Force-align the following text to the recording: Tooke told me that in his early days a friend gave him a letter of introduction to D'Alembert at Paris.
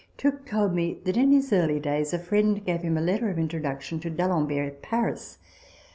Tooke 0.17 0.47
told 0.47 0.73
me 0.73 0.99
that 1.03 1.15
in 1.15 1.31
his 1.31 1.53
early 1.53 1.79
days 1.79 2.11
a 2.11 2.17
friend 2.17 2.65
gave 2.65 2.81
him 2.81 2.97
a 2.97 3.01
letter 3.01 3.29
of 3.29 3.37
introduction 3.37 3.99
to 3.99 4.09
D'Alembert 4.09 4.65
at 4.67 4.81
Paris. 4.81 5.37